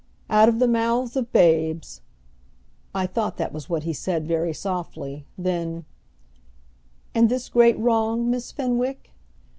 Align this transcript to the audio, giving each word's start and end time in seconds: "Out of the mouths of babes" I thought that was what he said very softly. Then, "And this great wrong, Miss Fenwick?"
"Out 0.31 0.49
of 0.49 0.57
the 0.57 0.67
mouths 0.67 1.15
of 1.15 1.31
babes" 1.31 2.01
I 3.01 3.05
thought 3.05 3.37
that 3.37 3.53
was 3.53 3.69
what 3.69 3.83
he 3.83 3.93
said 3.93 4.25
very 4.27 4.51
softly. 4.51 5.27
Then, 5.37 5.85
"And 7.13 7.29
this 7.29 7.49
great 7.49 7.77
wrong, 7.77 8.27
Miss 8.31 8.51
Fenwick?" 8.51 9.11